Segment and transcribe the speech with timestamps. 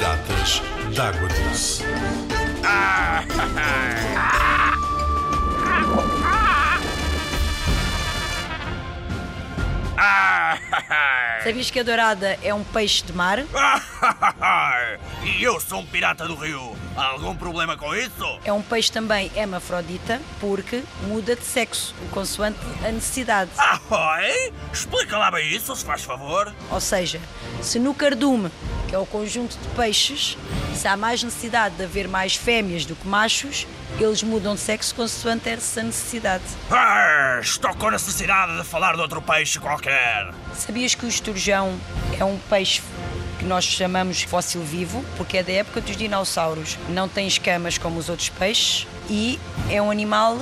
[0.00, 1.82] d'água doce.
[11.42, 13.38] Sabias que a dourada é um peixe de mar?
[15.22, 16.74] E eu sou um pirata do rio.
[16.96, 18.40] Há algum problema com isso?
[18.44, 23.50] É um peixe também hermafrodita porque muda de sexo, consoante a necessidade.
[23.58, 24.52] Ah, oi?
[24.72, 26.52] Explica lá bem isso, se faz favor.
[26.70, 27.20] Ou seja,
[27.60, 28.50] se no cardume,
[28.94, 30.38] que é o conjunto de peixes,
[30.72, 33.66] se há mais necessidade de haver mais fêmeas do que machos,
[33.98, 36.44] eles mudam de sexo consoante essa necessidade.
[36.70, 40.32] Ah, estou com necessidade de falar de outro peixe qualquer.
[40.54, 41.76] Sabias que o esturjão
[42.16, 42.82] é um peixe
[43.36, 46.78] que nós chamamos fóssil vivo, porque é da época dos dinossauros.
[46.88, 50.38] Não tem escamas como os outros peixes e é um animal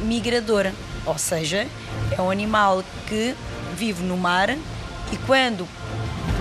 [0.00, 0.72] migrador,
[1.06, 1.68] ou seja,
[2.10, 3.32] é um animal que
[3.76, 5.68] vive no mar e quando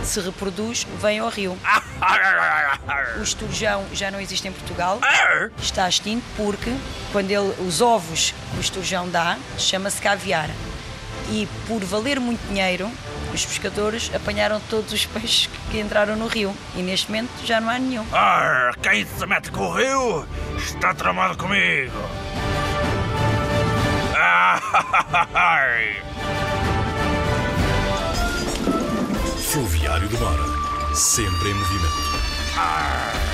[0.04, 1.58] se reproduz vem ao rio.
[3.20, 5.00] O esturjão já não existe em Portugal,
[5.62, 6.73] está extinto porque
[7.12, 10.50] quando ele, os ovos que o esturjão dá chama-se caviar.
[11.30, 12.90] E por valer muito dinheiro,
[13.34, 17.70] os pescadores apanharam todos os peixes que entraram no rio e neste momento já não
[17.70, 18.06] há nenhum.
[18.12, 21.92] Ah, quem se mete com o rio está tramado comigo.
[24.23, 24.59] Ah,
[29.52, 30.95] Fluviário do Mar.
[30.95, 33.31] Sempre em movimento.